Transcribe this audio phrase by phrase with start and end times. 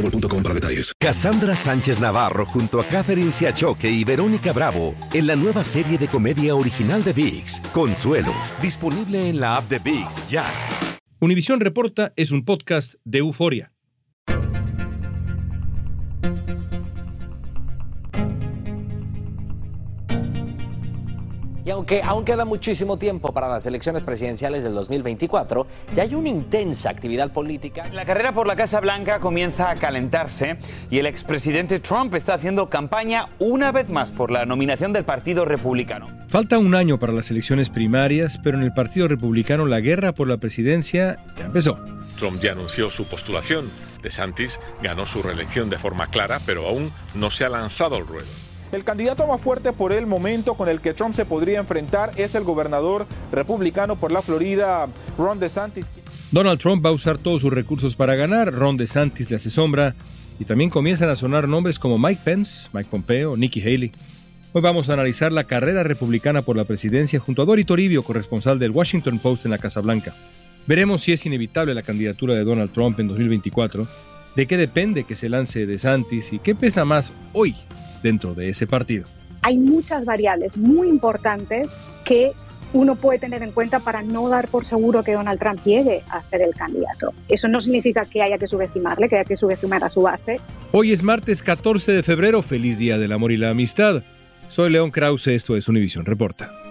[0.00, 0.92] boostmobile.com para detalles.
[0.98, 6.08] Cassandra Sánchez Navarro junto a Catherine Siachoque y Verónica Bravo en la nueva serie de
[6.08, 10.44] comedia original de VIX, Consuelo, disponible en la app de VIX ya.
[11.20, 13.75] Univisión Reporta es un podcast de euforia.
[21.66, 26.28] Y aunque aún queda muchísimo tiempo para las elecciones presidenciales del 2024, ya hay una
[26.28, 27.88] intensa actividad política.
[27.92, 30.58] La carrera por la Casa Blanca comienza a calentarse
[30.90, 35.44] y el expresidente Trump está haciendo campaña una vez más por la nominación del Partido
[35.44, 36.06] Republicano.
[36.28, 40.28] Falta un año para las elecciones primarias, pero en el Partido Republicano la guerra por
[40.28, 41.80] la presidencia ya empezó.
[42.16, 43.70] Trump ya anunció su postulación.
[44.02, 48.45] DeSantis ganó su reelección de forma clara, pero aún no se ha lanzado al ruedo.
[48.72, 52.34] El candidato más fuerte por el momento con el que Trump se podría enfrentar es
[52.34, 55.90] el gobernador republicano por la Florida, Ron DeSantis.
[56.32, 59.94] Donald Trump va a usar todos sus recursos para ganar, Ron DeSantis le hace sombra
[60.40, 63.92] y también comienzan a sonar nombres como Mike Pence, Mike Pompeo, Nikki Haley.
[64.52, 68.58] Hoy vamos a analizar la carrera republicana por la presidencia junto a Dori Toribio, corresponsal
[68.58, 70.14] del Washington Post en la Casa Blanca.
[70.66, 73.86] Veremos si es inevitable la candidatura de Donald Trump en 2024,
[74.34, 77.54] de qué depende que se lance DeSantis y qué pesa más hoy
[78.06, 79.04] dentro de ese partido.
[79.42, 81.68] Hay muchas variables muy importantes
[82.04, 82.32] que
[82.72, 86.22] uno puede tener en cuenta para no dar por seguro que Donald Trump llegue a
[86.22, 87.12] ser el candidato.
[87.28, 90.40] Eso no significa que haya que subestimarle, que haya que subestimar a su base.
[90.70, 94.02] Hoy es martes 14 de febrero, feliz Día del Amor y la Amistad.
[94.48, 96.65] Soy León Krause, esto es Univision Reporta.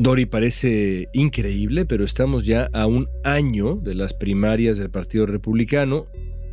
[0.00, 6.06] Dori parece increíble, pero estamos ya a un año de las primarias del Partido Republicano.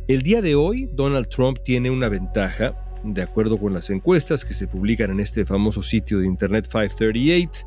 [0.06, 4.52] El día de hoy, Donald Trump tiene una ventaja, de acuerdo con las encuestas que
[4.52, 7.66] se publican en este famoso sitio de Internet 538,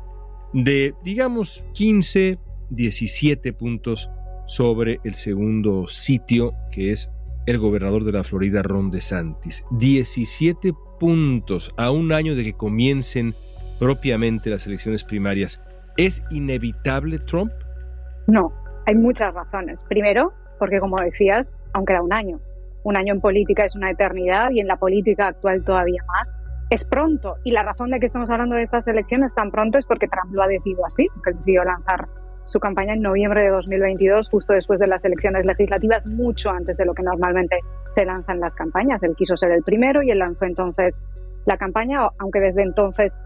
[0.52, 2.38] de, digamos, 15,
[2.70, 4.08] 17 puntos
[4.46, 7.10] sobre el segundo sitio, que es
[7.46, 9.64] el gobernador de la Florida, Ron DeSantis.
[9.72, 13.34] 17 puntos a un año de que comiencen
[13.80, 15.58] propiamente las elecciones primarias.
[15.96, 17.52] ¿Es inevitable Trump?
[18.26, 18.52] No,
[18.86, 19.84] hay muchas razones.
[19.84, 22.40] Primero, porque como decías, aún queda un año.
[22.84, 26.28] Un año en política es una eternidad y en la política actual todavía más.
[26.70, 29.86] Es pronto y la razón de que estamos hablando de estas elecciones tan pronto es
[29.86, 32.08] porque Trump lo ha decidido así, porque decidió lanzar
[32.44, 36.86] su campaña en noviembre de 2022, justo después de las elecciones legislativas, mucho antes de
[36.86, 37.60] lo que normalmente
[37.94, 39.02] se lanzan las campañas.
[39.02, 40.98] Él quiso ser el primero y él lanzó entonces
[41.44, 43.20] la campaña, aunque desde entonces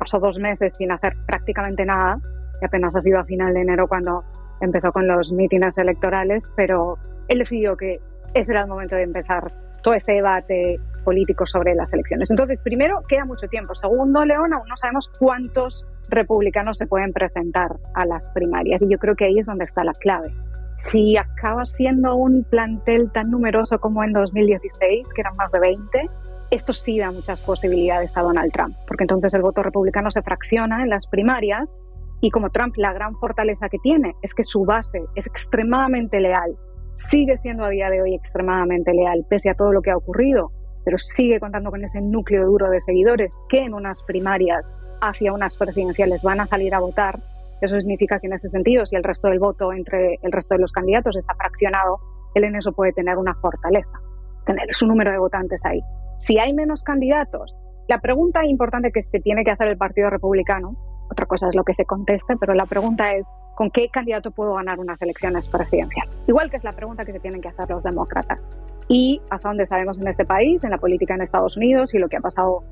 [0.00, 2.18] pasó dos meses sin hacer prácticamente nada,
[2.60, 4.24] y apenas ha sido a final de enero cuando
[4.60, 8.00] empezó con los mítines electorales, pero él decidió que
[8.34, 9.52] ese era el momento de empezar
[9.82, 12.30] todo este debate político sobre las elecciones.
[12.30, 13.74] Entonces, primero, queda mucho tiempo.
[13.74, 18.98] Segundo, León, aún no sabemos cuántos republicanos se pueden presentar a las primarias y yo
[18.98, 20.32] creo que ahí es donde está la clave.
[20.76, 26.10] Si acaba siendo un plantel tan numeroso como en 2016, que eran más de 20,
[26.50, 30.82] esto sí da muchas posibilidades a Donald Trump, porque entonces el voto republicano se fracciona
[30.82, 31.76] en las primarias
[32.20, 36.56] y como Trump la gran fortaleza que tiene es que su base es extremadamente leal,
[36.96, 40.50] sigue siendo a día de hoy extremadamente leal pese a todo lo que ha ocurrido,
[40.84, 44.66] pero sigue contando con ese núcleo duro de seguidores que en unas primarias
[45.00, 47.18] hacia unas presidenciales van a salir a votar.
[47.60, 50.60] Eso significa que en ese sentido, si el resto del voto entre el resto de
[50.60, 51.98] los candidatos está fraccionado,
[52.34, 54.00] él en eso puede tener una fortaleza,
[54.46, 55.80] tener su número de votantes ahí.
[56.20, 57.56] Si hay menos candidatos,
[57.88, 60.76] la pregunta importante que se tiene que hacer el Partido Republicano,
[61.10, 63.26] otra cosa es lo que se conteste, pero la pregunta es,
[63.56, 66.14] ¿con qué candidato puedo ganar unas elecciones presidenciales?
[66.28, 68.38] Igual que es la pregunta que se tienen que hacer los demócratas.
[68.86, 72.08] Y hasta donde sabemos en este país, en la política en Estados Unidos y lo
[72.08, 72.64] que ha pasado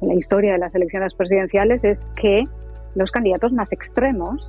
[0.00, 2.44] en la historia de las elecciones presidenciales es que
[2.94, 4.48] los candidatos más extremos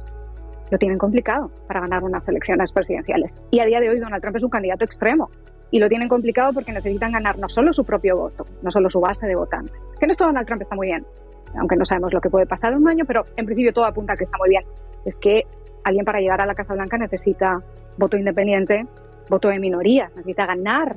[0.69, 3.33] lo tienen complicado para ganar unas elecciones presidenciales.
[3.49, 5.29] Y a día de hoy Donald Trump es un candidato extremo.
[5.75, 9.01] Y lo tienen complicado porque necesitan ganar no solo su propio voto, no solo su
[9.01, 9.75] base de votantes.
[9.99, 11.05] Que en esto Donald Trump está muy bien,
[11.59, 14.13] aunque no sabemos lo que puede pasar en un año, pero en principio todo apunta
[14.13, 14.63] a que está muy bien.
[15.03, 15.43] Es que
[15.83, 17.61] alguien para llegar a la Casa Blanca necesita
[17.97, 18.87] voto independiente,
[19.29, 20.95] voto de minoría, necesita ganar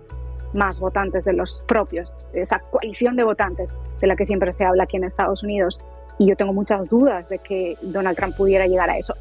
[0.55, 4.85] más votantes de los propios, esa coalición de votantes de la que siempre se habla
[4.85, 5.83] aquí en Estados Unidos.
[6.21, 9.17] Y yo tengo muchas dudas de que Donald Trump pudiera llegar a eso.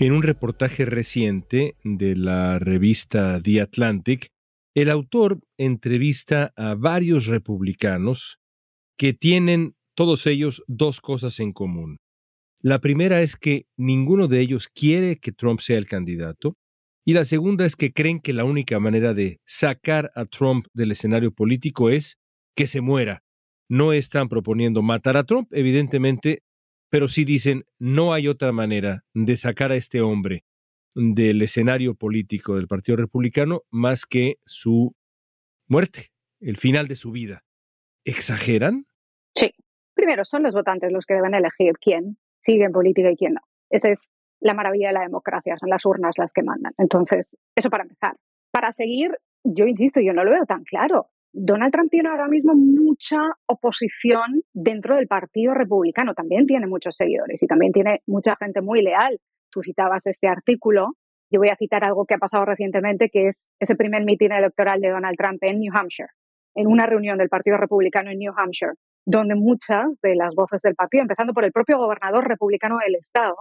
[0.00, 4.32] En un reportaje reciente de la revista The Atlantic,
[4.74, 8.38] el autor entrevista a varios republicanos
[8.96, 11.98] que tienen todos ellos dos cosas en común.
[12.62, 16.56] La primera es que ninguno de ellos quiere que Trump sea el candidato
[17.04, 20.92] y la segunda es que creen que la única manera de sacar a Trump del
[20.92, 22.18] escenario político es
[22.54, 23.22] que se muera.
[23.68, 26.42] No están proponiendo matar a Trump, evidentemente,
[26.90, 30.44] pero sí dicen no hay otra manera de sacar a este hombre
[30.94, 34.94] del escenario político del Partido Republicano más que su
[35.68, 36.10] muerte,
[36.40, 37.44] el final de su vida.
[38.04, 38.86] ¿Exageran?
[39.34, 39.50] Sí.
[39.94, 43.40] Primero, son los votantes los que deben elegir quién sigue en política y quién no.
[43.68, 44.08] Esa es
[44.40, 46.72] la maravilla de la democracia, son las urnas las que mandan.
[46.78, 48.16] Entonces, eso para empezar.
[48.50, 49.12] Para seguir,
[49.44, 51.08] yo insisto, yo no lo veo tan claro.
[51.32, 57.40] Donald Trump tiene ahora mismo mucha oposición dentro del Partido Republicano, también tiene muchos seguidores
[57.42, 59.20] y también tiene mucha gente muy leal.
[59.50, 60.94] Tú citabas este artículo,
[61.30, 64.80] yo voy a citar algo que ha pasado recientemente, que es ese primer mitin electoral
[64.80, 66.10] de Donald Trump en New Hampshire,
[66.54, 68.72] en una reunión del Partido Republicano en New Hampshire,
[69.06, 73.36] donde muchas de las voces del partido, empezando por el propio gobernador republicano del estado,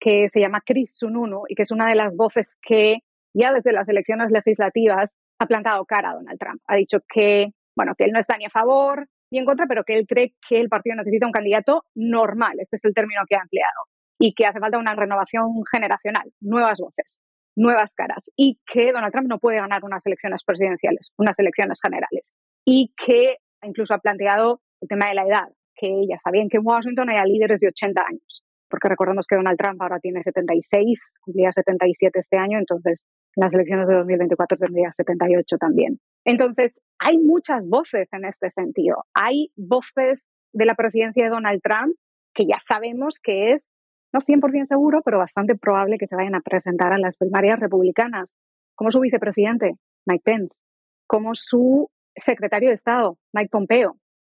[0.00, 2.98] que se llama Chris Sununu y que es una de las voces que
[3.34, 6.60] ya desde las elecciones legislativas ha plantado cara a Donald Trump.
[6.66, 9.84] Ha dicho que, bueno, que él no está ni a favor ni en contra, pero
[9.84, 13.36] que él cree que el partido necesita un candidato normal, este es el término que
[13.36, 13.84] ha empleado,
[14.18, 17.20] y que hace falta una renovación generacional, nuevas voces,
[17.56, 22.32] nuevas caras, y que Donald Trump no puede ganar unas elecciones presidenciales, unas elecciones generales,
[22.64, 26.58] y que incluso ha planteado el tema de la edad, que ya está bien que
[26.58, 31.12] en Washington haya líderes de 80 años, porque recordemos que Donald Trump ahora tiene 76,
[31.20, 33.06] cumplía 77 este año, entonces
[33.36, 35.98] en las elecciones de 2024 tendría 78 también.
[36.24, 39.04] Entonces, hay muchas voces en este sentido.
[39.14, 41.94] Hay voces de la presidencia de Donald Trump
[42.34, 43.70] que ya sabemos que es,
[44.12, 48.34] no 100% seguro, pero bastante probable que se vayan a presentar a las primarias republicanas,
[48.74, 49.74] como su vicepresidente,
[50.06, 50.60] Mike Pence,
[51.06, 53.96] como su secretario de Estado, Mike Pompeo,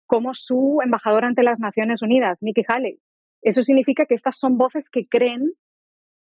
[0.07, 2.99] como su embajador ante las Naciones Unidas, Nikki Haley,
[3.41, 5.53] eso significa que estas son voces que creen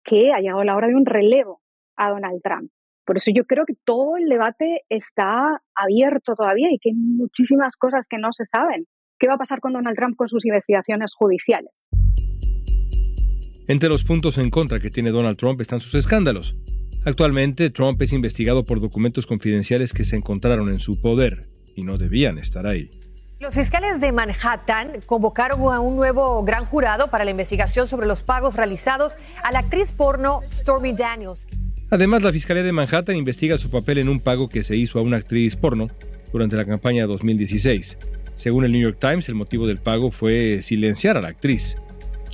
[0.05, 1.61] que ha llegado la hora de un relevo
[1.97, 2.71] a Donald Trump.
[3.05, 7.77] Por eso yo creo que todo el debate está abierto todavía y que hay muchísimas
[7.77, 8.87] cosas que no se saben.
[9.19, 11.71] ¿Qué va a pasar con Donald Trump con sus investigaciones judiciales?
[13.69, 16.55] Entre los puntos en contra que tiene Donald Trump están sus escándalos.
[17.05, 21.97] Actualmente, Trump es investigado por documentos confidenciales que se encontraron en su poder y no
[21.97, 22.91] debían estar ahí.
[23.41, 28.23] Los fiscales de Manhattan convocaron a un nuevo gran jurado para la investigación sobre los
[28.23, 31.49] pagos realizados a la actriz porno Stormy Daniels.
[31.91, 35.03] Además, la Fiscalía de Manhattan investiga su papel en un pago que se hizo a
[35.03, 35.89] una actriz porno
[36.33, 37.99] durante la campaña 2016.
[38.37, 41.77] Según el New York Times, el motivo del pago fue silenciar a la actriz,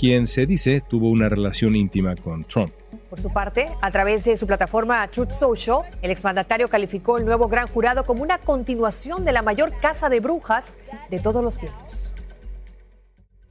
[0.03, 2.73] quien se dice tuvo una relación íntima con Trump.
[3.09, 7.47] Por su parte, a través de su plataforma Truth Social, el exmandatario calificó el nuevo
[7.47, 12.12] gran jurado como una continuación de la mayor casa de brujas de todos los tiempos.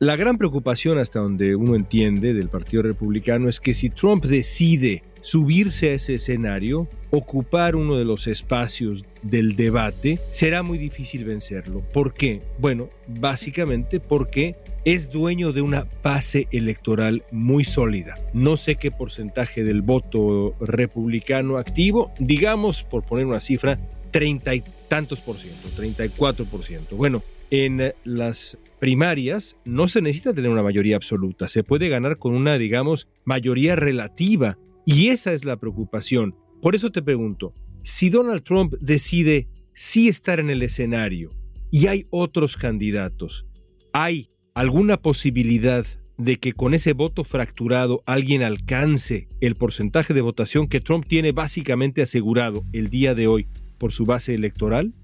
[0.01, 5.03] La gran preocupación hasta donde uno entiende del Partido Republicano es que si Trump decide
[5.22, 11.81] subirse a ese escenario, ocupar uno de los espacios del debate, será muy difícil vencerlo.
[11.93, 12.41] ¿Por qué?
[12.58, 14.55] Bueno, básicamente porque
[14.86, 18.17] es dueño de una base electoral muy sólida.
[18.34, 23.77] No sé qué porcentaje del voto republicano activo, digamos, por poner una cifra,
[24.10, 26.96] treinta y tantos por ciento, 34 por ciento.
[26.96, 32.34] Bueno, en las primarias no se necesita tener una mayoría absoluta, se puede ganar con
[32.34, 34.58] una, digamos, mayoría relativa.
[34.88, 36.36] Y esa es la preocupación.
[36.64, 41.30] Por eso te pregunto, si Donald Trump decide sí estar en el escenario
[41.70, 43.46] y hay otros candidatos,
[43.94, 45.86] ¿hay alguna posibilidad
[46.18, 51.34] de que con ese voto fracturado alguien alcance el porcentaje de votación que Trump tiene
[51.34, 53.48] básicamente asegurado el día de hoy
[53.78, 54.96] por su base electoral?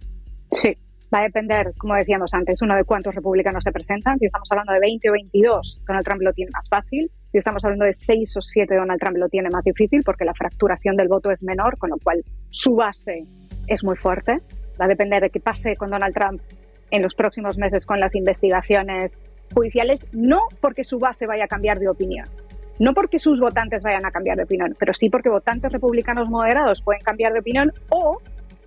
[0.52, 0.78] Sí,
[1.14, 4.18] va a depender, como decíamos antes, uno de cuántos republicanos se presentan.
[4.20, 7.10] Si estamos hablando de 20 o 22, Donald Trump lo tiene más fácil.
[7.32, 10.34] Si estamos hablando de 6 o 7, Donald Trump lo tiene más difícil porque la
[10.34, 13.24] fracturación del voto es menor, con lo cual su base
[13.68, 14.38] es muy fuerte.
[14.80, 16.42] Va a depender de qué pase con Donald Trump
[16.92, 19.18] en los próximos meses con las investigaciones
[19.54, 22.28] judiciales, no porque su base vaya a cambiar de opinión,
[22.80, 26.82] No porque sus votantes vayan a cambiar de opinión, pero sí porque votantes republicanos moderados
[26.82, 28.20] pueden cambiar de opinión o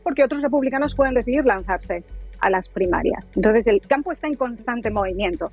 [0.02, 2.02] porque otros republicanos pueden decidir lanzarse
[2.40, 3.24] a las primarias.
[3.36, 5.50] Entonces el campo está en constante movimiento.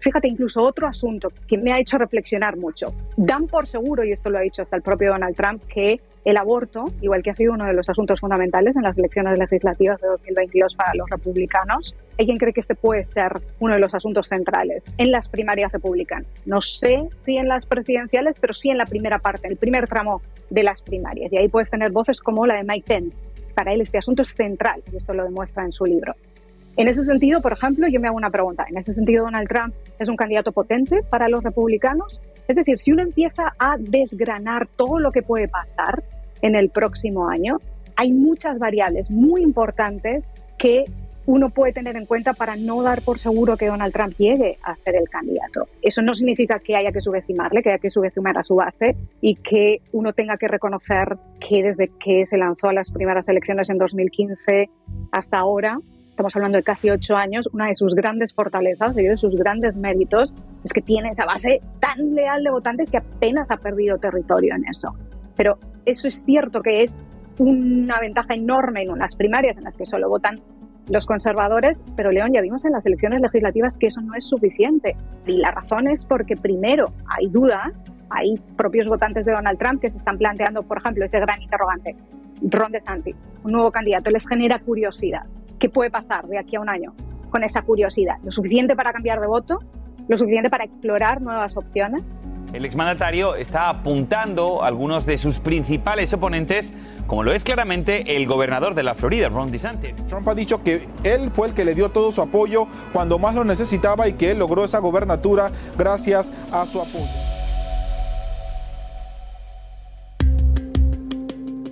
[0.00, 2.94] Fíjate, incluso otro asunto que me ha hecho reflexionar mucho.
[3.16, 6.36] Dan por seguro, y esto lo ha dicho hasta el propio Donald Trump, que el
[6.36, 10.08] aborto, igual que ha sido uno de los asuntos fundamentales en las elecciones legislativas de
[10.08, 14.28] 2022 para los republicanos, hay quien cree que este puede ser uno de los asuntos
[14.28, 16.28] centrales en las primarias republicanas.
[16.44, 19.88] No sé si en las presidenciales, pero sí en la primera parte, en el primer
[19.88, 21.32] tramo de las primarias.
[21.32, 23.20] Y ahí puedes tener voces como la de Mike Pence.
[23.56, 26.14] Para él este asunto es central, y esto lo demuestra en su libro.
[26.76, 28.66] En ese sentido, por ejemplo, yo me hago una pregunta.
[28.68, 32.20] En ese sentido, Donald Trump es un candidato potente para los republicanos.
[32.48, 36.04] Es decir, si uno empieza a desgranar todo lo que puede pasar
[36.42, 37.56] en el próximo año,
[37.96, 40.26] hay muchas variables muy importantes
[40.58, 40.84] que
[41.26, 44.76] uno puede tener en cuenta para no dar por seguro que Donald Trump llegue a
[44.76, 45.68] ser el candidato.
[45.82, 49.34] Eso no significa que haya que subestimarle, que haya que subestimar a su base y
[49.34, 53.78] que uno tenga que reconocer que desde que se lanzó a las primeras elecciones en
[53.78, 54.70] 2015
[55.10, 55.78] hasta ahora,
[56.10, 59.76] estamos hablando de casi ocho años, una de sus grandes fortalezas y de sus grandes
[59.76, 60.32] méritos
[60.64, 64.64] es que tiene esa base tan leal de votantes que apenas ha perdido territorio en
[64.68, 64.94] eso.
[65.36, 66.96] Pero eso es cierto que es
[67.38, 70.40] una ventaja enorme en unas primarias en las que solo votan
[70.88, 74.96] los conservadores, pero León, ya vimos en las elecciones legislativas que eso no es suficiente.
[75.26, 79.90] Y la razón es porque primero hay dudas, hay propios votantes de Donald Trump que
[79.90, 81.96] se están planteando, por ejemplo, ese gran interrogante,
[82.42, 85.24] Ron DeSantis, un nuevo candidato, les genera curiosidad.
[85.58, 86.92] ¿Qué puede pasar de aquí a un año
[87.30, 88.16] con esa curiosidad?
[88.22, 89.58] ¿Lo suficiente para cambiar de voto?
[90.08, 92.04] ¿Lo suficiente para explorar nuevas opciones?
[92.52, 96.72] El exmandatario está apuntando a algunos de sus principales oponentes,
[97.06, 100.06] como lo es claramente el gobernador de la Florida, Ron DeSantis.
[100.06, 103.34] Trump ha dicho que él fue el que le dio todo su apoyo cuando más
[103.34, 107.04] lo necesitaba y que él logró esa gobernatura gracias a su apoyo.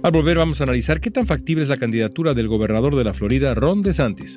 [0.02, 3.14] Al volver vamos a analizar qué tan factible es la candidatura del gobernador de la
[3.14, 4.36] Florida, Ron DeSantis.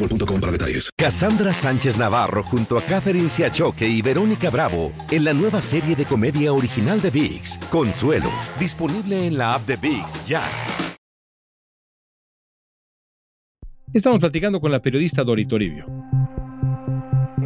[0.01, 0.89] boostmobile.com para detalles.
[0.97, 6.05] Cassandra Sánchez Navarro junto a Catherine Siachoque y Verónica Bravo en la nueva serie de
[6.05, 8.29] comedia original de VIX, Consuelo,
[8.59, 10.43] disponible en la app de VIX ya.
[13.93, 15.85] Estamos platicando con la periodista Dori Toribio.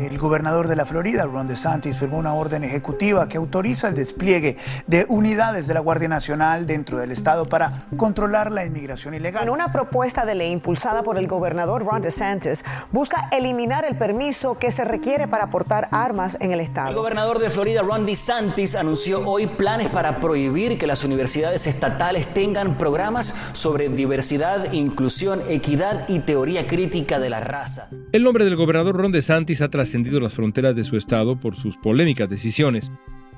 [0.05, 4.55] El gobernador de la Florida, Ron DeSantis, firmó una orden ejecutiva que autoriza el despliegue
[4.85, 9.41] de unidades de la Guardia Nacional dentro del estado para controlar la inmigración ilegal.
[9.41, 14.59] En una propuesta de ley impulsada por el gobernador Ron DeSantis, busca eliminar el permiso
[14.59, 16.89] que se requiere para portar armas en el estado.
[16.89, 22.31] El gobernador de Florida, Ron DeSantis, anunció hoy planes para prohibir que las universidades estatales
[22.31, 27.89] tengan programas sobre diversidad, inclusión, equidad y teoría crítica de la raza.
[28.11, 31.77] El nombre del gobernador Ron DeSantis ha trascendido las fronteras de su estado por sus
[31.77, 32.91] polémicas decisiones,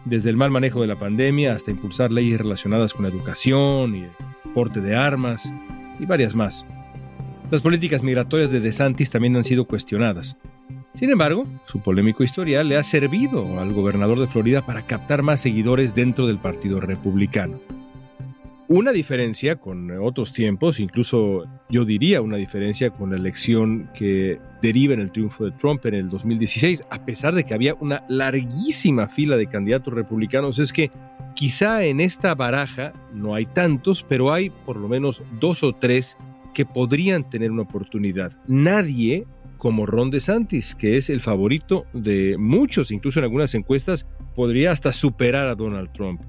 [0.05, 4.03] desde el mal manejo de la pandemia hasta impulsar leyes relacionadas con la educación y
[4.03, 4.11] el
[4.53, 5.51] porte de armas
[5.99, 6.65] y varias más.
[7.51, 10.35] Las políticas migratorias de DeSantis también han sido cuestionadas.
[10.95, 15.41] Sin embargo, su polémico historial le ha servido al gobernador de Florida para captar más
[15.41, 17.59] seguidores dentro del Partido Republicano.
[18.69, 24.93] Una diferencia con otros tiempos, incluso yo diría una diferencia con la elección que deriva
[24.93, 29.07] en el triunfo de Trump en el 2016, a pesar de que había una larguísima
[29.07, 30.91] fila de candidatos republicanos, es que
[31.33, 36.17] quizá en esta baraja no hay tantos, pero hay por lo menos dos o tres
[36.53, 38.33] que podrían tener una oportunidad.
[38.47, 39.25] Nadie
[39.57, 44.05] como Ron DeSantis, que es el favorito de muchos, incluso en algunas encuestas,
[44.35, 46.21] podría hasta superar a Donald Trump.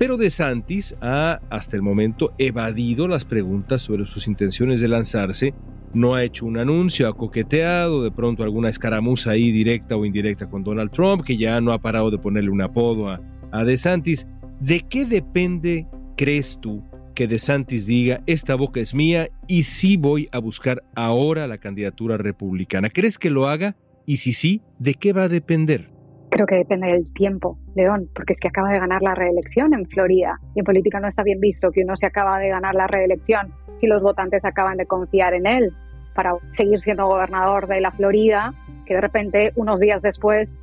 [0.00, 5.52] Pero DeSantis ha hasta el momento evadido las preguntas sobre sus intenciones de lanzarse
[5.92, 10.48] no ha hecho un anuncio, ha coqueteado, de pronto alguna escaramuza ahí directa o indirecta
[10.48, 13.20] con Donald Trump, que ya no ha parado de ponerle un apodo a,
[13.52, 14.26] a DeSantis.
[14.58, 16.82] ¿De qué depende, crees tú,
[17.14, 22.16] que DeSantis diga, esta boca es mía y sí voy a buscar ahora la candidatura
[22.16, 22.88] republicana?
[22.88, 23.76] ¿Crees que lo haga?
[24.06, 25.90] Y si sí, ¿de qué va a depender?
[26.30, 29.86] Creo que depende del tiempo, León, porque es que acaba de ganar la reelección en
[29.86, 32.86] Florida y en política no está bien visto que uno se acaba de ganar la
[32.86, 35.72] reelección si los votantes acaban de confiar en él
[36.14, 38.54] para seguir siendo gobernador de la Florida,
[38.86, 40.56] que de repente unos días después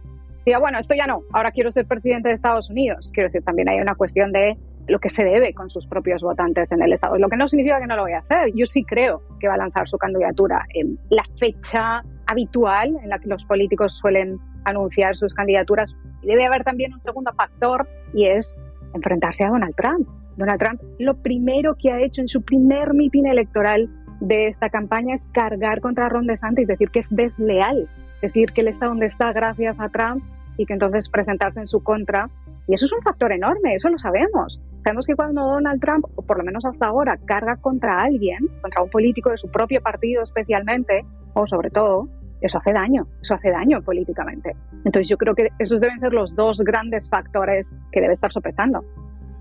[0.45, 3.11] diga, bueno, esto ya no, ahora quiero ser presidente de Estados Unidos.
[3.13, 4.57] Quiero decir, también hay una cuestión de
[4.87, 7.79] lo que se debe con sus propios votantes en el Estado, lo que no significa
[7.79, 8.53] que no lo vaya a hacer.
[8.55, 13.19] Yo sí creo que va a lanzar su candidatura en la fecha habitual en la
[13.19, 15.95] que los políticos suelen anunciar sus candidaturas.
[16.21, 18.59] Y debe haber también un segundo factor y es
[18.93, 20.07] enfrentarse a Donald Trump.
[20.35, 25.15] Donald Trump lo primero que ha hecho en su primer mitin electoral de esta campaña
[25.15, 27.87] es cargar contra Ron DeSantis, decir que es desleal,
[28.21, 30.23] decir que él está donde está gracias a Trump
[30.57, 32.29] y que entonces presentarse en su contra.
[32.67, 34.61] Y eso es un factor enorme, eso lo sabemos.
[34.79, 38.83] Sabemos que cuando Donald Trump, o por lo menos hasta ahora, carga contra alguien, contra
[38.83, 42.09] un político de su propio partido especialmente, o sobre todo,
[42.41, 44.55] eso hace daño, eso hace daño políticamente.
[44.85, 48.83] Entonces yo creo que esos deben ser los dos grandes factores que debe estar sopesando.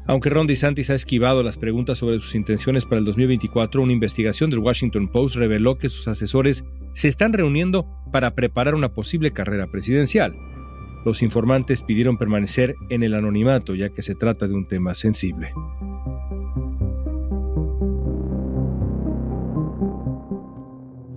[0.09, 4.51] Aunque Ron DeSantis ha esquivado las preguntas sobre sus intenciones para el 2024, una investigación
[4.51, 9.67] del Washington Post reveló que sus asesores se están reuniendo para preparar una posible carrera
[9.67, 10.37] presidencial.
[11.07, 15.53] Los informantes pidieron permanecer en el anonimato ya que se trata de un tema sensible.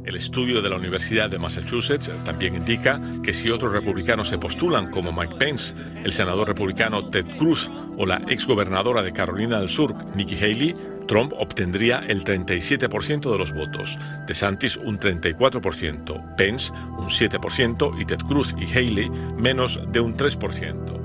[0.05, 4.91] El estudio de la Universidad de Massachusetts también indica que si otros republicanos se postulan
[4.91, 9.96] como Mike Pence, el senador republicano Ted Cruz o la exgobernadora de Carolina del Sur,
[10.15, 10.75] Nikki Haley,
[11.10, 13.98] Trump obtendría el 37% de los votos,
[14.28, 21.00] DeSantis un 34%, Pence un 7% y Ted Cruz y Haley menos de un 3%.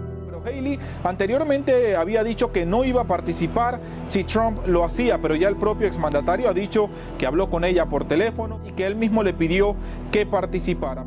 [0.45, 5.49] Haley anteriormente había dicho que no iba a participar si Trump lo hacía, pero ya
[5.49, 9.23] el propio exmandatario ha dicho que habló con ella por teléfono y que él mismo
[9.23, 9.75] le pidió
[10.13, 11.07] que participara.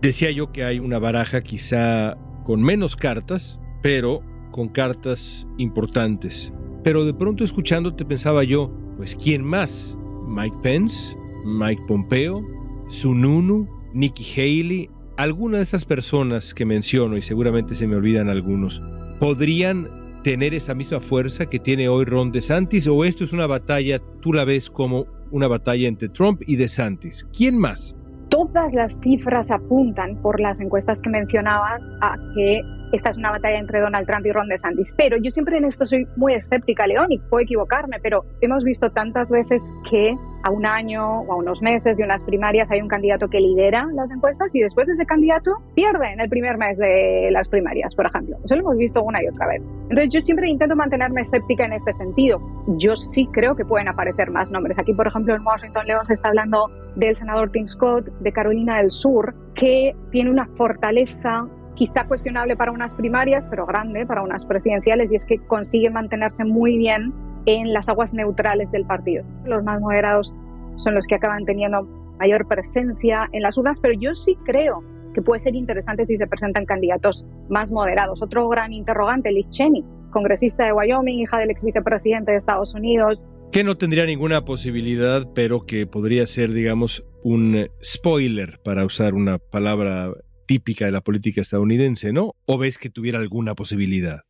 [0.00, 6.50] Decía yo que hay una baraja quizá con menos cartas, pero con cartas importantes.
[6.86, 9.98] Pero de pronto escuchándote pensaba yo, pues ¿quién más?
[10.28, 12.46] Mike Pence, Mike Pompeo,
[12.86, 18.80] Sununu, Nikki Haley, alguna de estas personas que menciono, y seguramente se me olvidan algunos,
[19.18, 19.90] podrían
[20.22, 24.32] tener esa misma fuerza que tiene hoy Ron DeSantis o esto es una batalla, tú
[24.32, 27.26] la ves como una batalla entre Trump y DeSantis?
[27.36, 27.95] ¿Quién más?
[28.36, 32.60] Todas las cifras apuntan por las encuestas que mencionabas a que
[32.92, 34.92] esta es una batalla entre Donald Trump y Ron DeSantis.
[34.94, 38.90] Pero yo siempre en esto soy muy escéptica, León, y puedo equivocarme, pero hemos visto
[38.90, 40.14] tantas veces que
[40.46, 43.88] a un año o a unos meses de unas primarias hay un candidato que lidera
[43.94, 48.06] las encuestas y después ese candidato pierde en el primer mes de las primarias, por
[48.06, 48.36] ejemplo.
[48.44, 49.62] Eso lo hemos visto una y otra vez.
[49.90, 52.40] Entonces yo siempre intento mantenerme escéptica en este sentido.
[52.78, 54.78] Yo sí creo que pueden aparecer más nombres.
[54.78, 58.76] Aquí, por ejemplo, en Washington, León se está hablando del senador Tim Scott de Carolina
[58.76, 64.46] del Sur, que tiene una fortaleza quizá cuestionable para unas primarias, pero grande para unas
[64.46, 67.12] presidenciales, y es que consigue mantenerse muy bien
[67.46, 69.24] en las aguas neutrales del partido.
[69.44, 70.34] Los más moderados
[70.76, 71.82] son los que acaban teniendo
[72.18, 74.82] mayor presencia en las urnas, pero yo sí creo
[75.14, 78.20] que puede ser interesante si se presentan candidatos más moderados.
[78.20, 83.26] Otro gran interrogante, Liz Cheney, congresista de Wyoming, hija del ex vicepresidente de Estados Unidos.
[83.50, 89.38] Que no tendría ninguna posibilidad, pero que podría ser, digamos, un spoiler, para usar una
[89.38, 90.10] palabra
[90.46, 92.32] típica de la política estadounidense, ¿no?
[92.46, 94.20] ¿O ves que tuviera alguna posibilidad?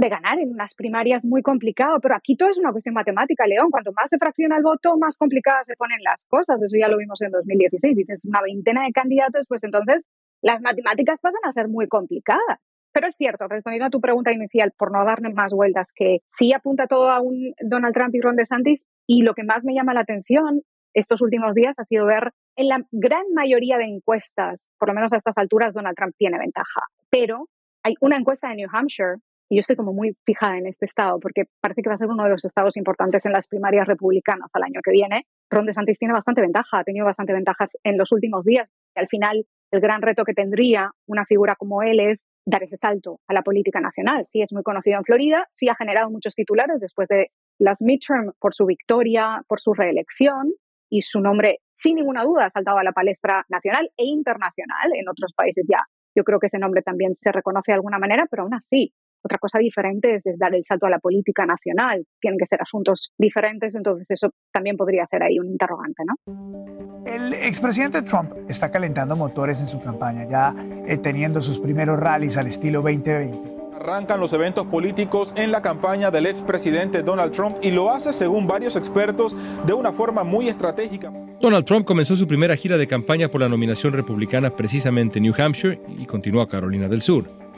[0.00, 3.70] De ganar en unas primarias muy complicado, pero aquí todo es una cuestión matemática, León.
[3.70, 6.60] Cuanto más se fracciona el voto, más complicadas se ponen las cosas.
[6.62, 7.96] Eso ya lo vimos en 2016.
[7.96, 10.04] Dices una veintena de candidatos, pues entonces
[10.40, 12.58] las matemáticas pasan a ser muy complicadas.
[12.92, 16.52] Pero es cierto, respondiendo a tu pregunta inicial, por no darle más vueltas, que sí
[16.52, 19.94] apunta todo a un Donald Trump y Ron DeSantis, y lo que más me llama
[19.94, 24.88] la atención estos últimos días ha sido ver en la gran mayoría de encuestas, por
[24.88, 26.80] lo menos a estas alturas, Donald Trump tiene ventaja.
[27.10, 27.48] Pero
[27.84, 29.16] hay una encuesta de New Hampshire,
[29.50, 32.06] y yo estoy como muy fijada en este estado, porque parece que va a ser
[32.06, 35.26] uno de los estados importantes en las primarias republicanas al año que viene.
[35.50, 38.70] Ron DeSantis tiene bastante ventaja, ha tenido bastante ventajas en los últimos días.
[38.94, 42.76] Y al final, el gran reto que tendría una figura como él es dar ese
[42.76, 44.24] salto a la política nacional.
[44.24, 48.32] Sí es muy conocido en Florida, sí ha generado muchos titulares después de las midterm
[48.38, 50.52] por su victoria, por su reelección,
[50.88, 55.08] y su nombre, sin ninguna duda, ha saltado a la palestra nacional e internacional en
[55.08, 55.78] otros países ya.
[56.16, 59.38] Yo creo que ese nombre también se reconoce de alguna manera, pero aún así, Otra
[59.38, 62.04] cosa diferente es dar el salto a la política nacional.
[62.20, 67.04] Tienen que ser asuntos diferentes, entonces eso también podría ser ahí un interrogante, ¿no?
[67.06, 70.54] El expresidente Trump está calentando motores en su campaña, ya
[70.86, 73.60] eh, teniendo sus primeros rallies al estilo 2020.
[73.74, 78.46] Arrancan los eventos políticos en la campaña del expresidente Donald Trump y lo hace, según
[78.46, 79.34] varios expertos,
[79.66, 81.10] de una forma muy estratégica.
[81.40, 85.34] Donald Trump comenzó su primera gira de campaña por la nominación republicana precisamente en New
[85.36, 87.49] Hampshire y continuó a Carolina del Sur.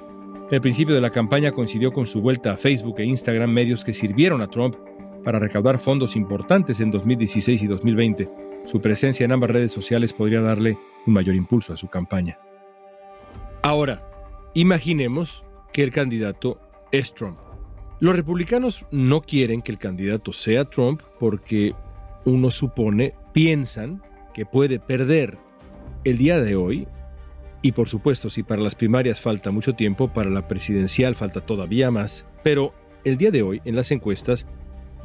[0.52, 3.94] El principio de la campaña coincidió con su vuelta a Facebook e Instagram, medios que
[3.94, 4.76] sirvieron a Trump
[5.24, 8.28] para recaudar fondos importantes en 2016 y 2020.
[8.66, 12.38] Su presencia en ambas redes sociales podría darle un mayor impulso a su campaña.
[13.62, 14.06] Ahora,
[14.52, 16.60] imaginemos que el candidato
[16.90, 17.38] es Trump.
[18.00, 21.74] Los republicanos no quieren que el candidato sea Trump porque
[22.26, 24.02] uno supone, piensan
[24.34, 25.38] que puede perder.
[26.04, 26.86] El día de hoy,
[27.62, 31.90] y por supuesto, si para las primarias falta mucho tiempo, para la presidencial falta todavía
[31.90, 32.26] más.
[32.42, 34.46] Pero el día de hoy, en las encuestas,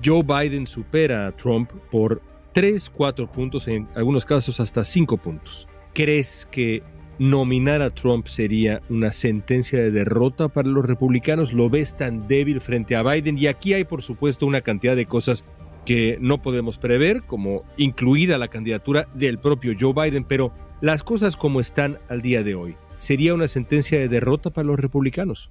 [0.03, 2.21] Joe Biden supera a Trump por
[2.53, 5.67] 3, 4 puntos, en algunos casos hasta 5 puntos.
[5.93, 6.81] ¿Crees que
[7.19, 11.53] nominar a Trump sería una sentencia de derrota para los republicanos?
[11.53, 13.37] ¿Lo ves tan débil frente a Biden?
[13.37, 15.43] Y aquí hay, por supuesto, una cantidad de cosas
[15.85, 21.35] que no podemos prever, como incluida la candidatura del propio Joe Biden, pero las cosas
[21.35, 25.49] como están al día de hoy, ¿sería una sentencia de derrota para los republicanos?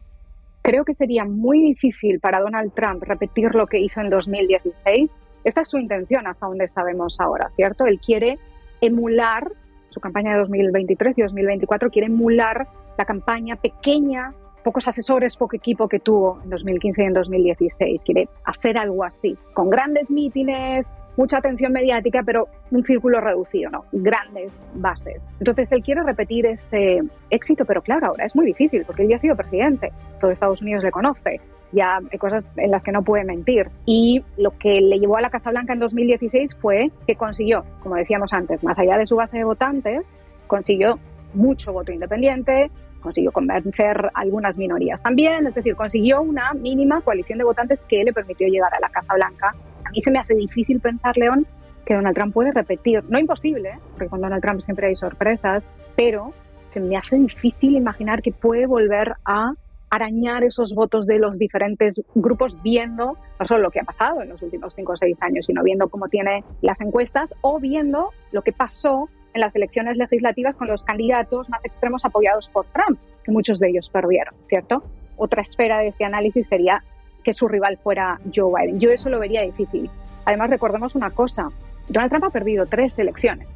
[0.62, 5.16] Creo que sería muy difícil para Donald Trump repetir lo que hizo en 2016.
[5.44, 7.86] Esta es su intención hasta donde sabemos ahora, ¿cierto?
[7.86, 8.38] Él quiere
[8.80, 9.50] emular
[9.90, 15.88] su campaña de 2023 y 2024, quiere emular la campaña pequeña, pocos asesores, poco equipo
[15.88, 18.02] que tuvo en 2015 y en 2016.
[18.04, 23.84] Quiere hacer algo así, con grandes mítines, mucha atención mediática, pero un círculo reducido, ¿no?
[23.92, 25.22] Grandes bases.
[25.38, 27.00] Entonces él quiere repetir ese
[27.30, 30.60] éxito, pero claro, ahora es muy difícil porque él ya ha sido presidente, todo Estados
[30.62, 31.40] Unidos le conoce,
[31.72, 33.68] ya hay cosas en las que no puede mentir.
[33.84, 37.96] Y lo que le llevó a la Casa Blanca en 2016 fue que consiguió, como
[37.96, 40.06] decíamos antes, más allá de su base de votantes,
[40.46, 40.98] consiguió
[41.34, 47.44] mucho voto independiente, consiguió convencer algunas minorías también, es decir, consiguió una mínima coalición de
[47.44, 49.54] votantes que le permitió llegar a la Casa Blanca
[49.86, 51.46] a mí se me hace difícil pensar, León,
[51.84, 53.04] que Donald Trump puede repetir.
[53.08, 53.78] No imposible, ¿eh?
[53.92, 56.32] porque con Donald Trump siempre hay sorpresas, pero
[56.68, 59.52] se me hace difícil imaginar que puede volver a
[59.88, 64.30] arañar esos votos de los diferentes grupos viendo no solo lo que ha pasado en
[64.30, 68.42] los últimos cinco o seis años, sino viendo cómo tiene las encuestas o viendo lo
[68.42, 73.30] que pasó en las elecciones legislativas con los candidatos más extremos apoyados por Trump, que
[73.30, 74.82] muchos de ellos perdieron, ¿cierto?
[75.16, 76.82] Otra esfera de este análisis sería
[77.26, 78.78] que su rival fuera Joe Biden.
[78.78, 79.90] Yo eso lo vería difícil.
[80.26, 81.48] Además, recordemos una cosa,
[81.88, 83.48] Donald Trump ha perdido tres elecciones.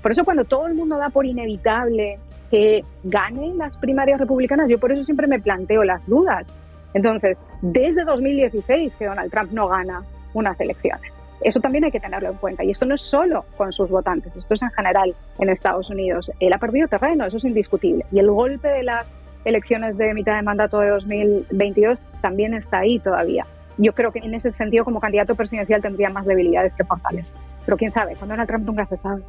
[0.00, 2.20] Por eso cuando todo el mundo da por inevitable
[2.52, 6.52] que gane las primarias republicanas, yo por eso siempre me planteo las dudas.
[6.94, 11.12] Entonces, desde 2016 que Donald Trump no gana unas elecciones.
[11.40, 12.62] Eso también hay que tenerlo en cuenta.
[12.62, 16.30] Y esto no es solo con sus votantes, esto es en general en Estados Unidos.
[16.38, 18.06] Él ha perdido terreno, eso es indiscutible.
[18.12, 22.98] Y el golpe de las elecciones de mitad de mandato de 2022 también está ahí
[22.98, 23.46] todavía.
[23.78, 27.32] Yo creo que en ese sentido, como candidato presidencial, tendría más debilidades que fortalezas.
[27.64, 29.22] Pero quién sabe, cuando Donald Trump nunca se sabe.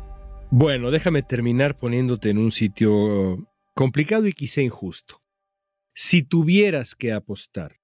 [0.50, 5.22] Bueno, déjame terminar poniéndote en un sitio complicado y quizá injusto.
[5.94, 7.78] Si tuvieras que apostar,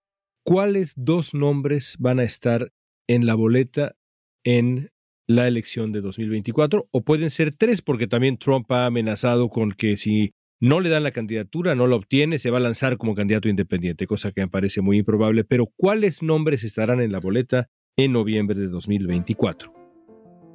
[0.44, 2.72] ¿cuáles dos nombres van a estar
[3.08, 3.96] en la boleta
[4.44, 4.92] en
[5.28, 6.88] la elección de 2024?
[6.92, 11.04] O pueden ser tres, porque también Trump ha amenazado con que si no le dan
[11.04, 14.48] la candidatura, no la obtiene, se va a lanzar como candidato independiente, cosa que me
[14.48, 15.44] parece muy improbable.
[15.44, 19.74] Pero ¿cuáles nombres estarán en la boleta en noviembre de 2024?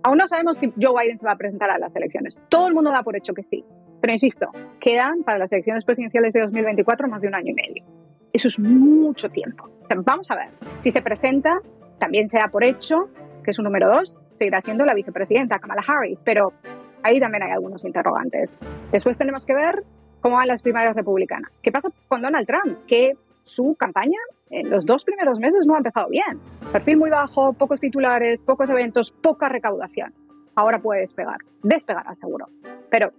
[0.05, 2.43] Aún no sabemos si Joe Biden se va a presentar a las elecciones.
[2.49, 3.63] Todo el mundo da por hecho que sí.
[4.01, 4.47] Pero insisto,
[4.81, 7.85] quedan para las elecciones presidenciales de 2024 más de un año y medio.
[8.33, 9.71] Eso es mucho tiempo.
[9.95, 10.49] Vamos a ver.
[10.81, 11.61] Si se presenta,
[11.99, 13.11] también se da por hecho
[13.45, 16.23] que su número dos seguirá siendo la vicepresidenta Kamala Harris.
[16.25, 16.55] Pero
[17.03, 18.51] ahí también hay algunos interrogantes.
[18.93, 19.85] Después tenemos que ver
[20.21, 21.51] cómo van las primarias republicanas.
[21.63, 22.79] ¿Qué pasa con Donald Trump?
[22.87, 23.13] Que
[23.45, 24.19] su campaña
[24.51, 26.41] en los dos primeros meses no ha empezado bien.
[26.73, 30.13] Perfil muy bajo, pocos titulares, pocos eventos, poca recaudación.
[30.55, 32.47] Ahora puede despegar, despegar seguro.
[32.91, 33.13] Pero,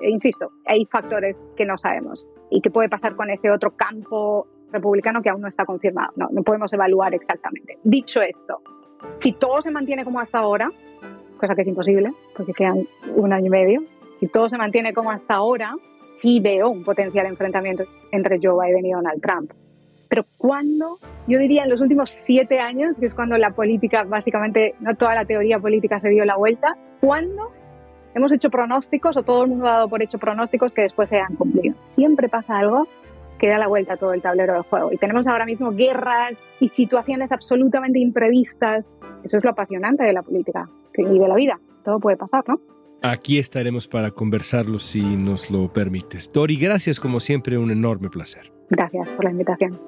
[0.00, 2.26] eh, insisto, hay factores que no sabemos.
[2.50, 6.12] ¿Y qué puede pasar con ese otro campo republicano que aún no está confirmado?
[6.16, 7.78] No, no podemos evaluar exactamente.
[7.84, 8.62] Dicho esto,
[9.18, 10.70] si todo se mantiene como hasta ahora,
[11.36, 13.82] cosa que es imposible, porque quedan un año y medio.
[14.20, 15.74] Si todo se mantiene como hasta ahora,
[16.18, 19.52] sí veo un potencial enfrentamiento entre Joe Biden y Donald Trump.
[20.08, 20.98] Pero ¿cuándo?
[21.26, 25.14] Yo diría en los últimos siete años, que es cuando la política, básicamente, no toda
[25.14, 27.50] la teoría política se dio la vuelta, ¿cuándo
[28.14, 31.18] hemos hecho pronósticos o todo el mundo ha dado por hecho pronósticos que después se
[31.18, 31.74] han cumplido?
[31.88, 32.86] Siempre pasa algo
[33.38, 34.92] que da la vuelta a todo el tablero de juego.
[34.92, 38.94] Y tenemos ahora mismo guerras y situaciones absolutamente imprevistas.
[39.24, 41.60] Eso es lo apasionante de la política y de la vida.
[41.84, 42.60] Todo puede pasar, ¿no?
[43.02, 46.32] Aquí estaremos para conversarlo si nos lo permites.
[46.32, 48.50] Dori, gracias como siempre, un enorme placer.
[48.70, 49.78] Gracias por la invitación.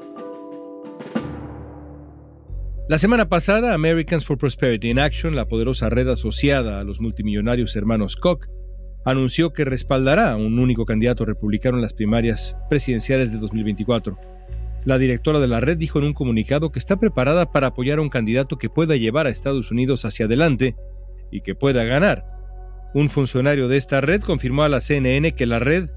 [2.89, 7.77] La semana pasada, Americans for Prosperity in Action, la poderosa red asociada a los multimillonarios
[7.77, 8.47] hermanos Koch,
[9.11, 14.19] anunció que respaldará a un único candidato republicano en las primarias presidenciales de 2024.
[14.85, 18.03] La directora de la red dijo en un comunicado que está preparada para apoyar a
[18.03, 20.77] un candidato que pueda llevar a Estados Unidos hacia adelante
[21.31, 22.25] y que pueda ganar.
[22.95, 25.91] Un funcionario de esta red confirmó a la CNN que la red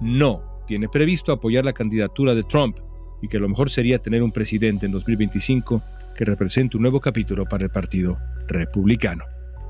[0.00, 2.78] no tiene previsto apoyar la candidatura de Trump
[3.22, 5.82] y que lo mejor sería tener un presidente en 2025
[6.16, 9.24] que represente un nuevo capítulo para el Partido Republicano.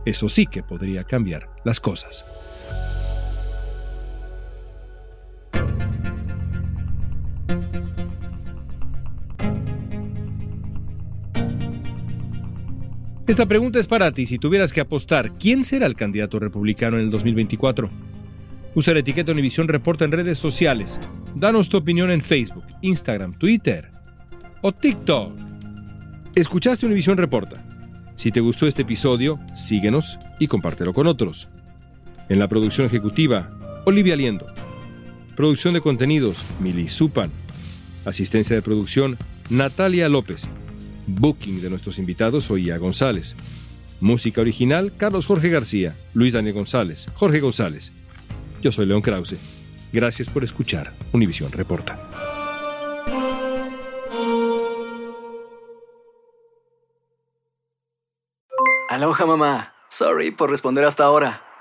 [0.04, 2.24] Eso sí que podría cambiar las cosas.
[13.36, 14.24] Esta pregunta es para ti.
[14.24, 17.90] Si tuvieras que apostar, ¿quién será el candidato republicano en el 2024?
[18.74, 20.98] Usa la etiqueta Univisión Reporta en redes sociales.
[21.34, 23.90] Danos tu opinión en Facebook, Instagram, Twitter
[24.62, 25.32] o TikTok.
[26.34, 27.62] Escuchaste Univisión Reporta.
[28.14, 31.48] Si te gustó este episodio, síguenos y compártelo con otros.
[32.30, 34.46] En la producción ejecutiva, Olivia Liendo.
[35.36, 37.30] Producción de contenidos, Mili Supan.
[38.06, 39.18] Asistencia de producción,
[39.50, 40.48] Natalia López.
[41.06, 43.36] Booking de nuestros invitados, Oía González.
[44.00, 47.92] Música original, Carlos Jorge García, Luis Daniel González, Jorge González.
[48.62, 49.36] Yo soy León Krause.
[49.92, 51.98] Gracias por escuchar Univisión Reporta.
[58.88, 59.74] Aloha mamá.
[59.90, 61.45] Sorry por responder hasta ahora.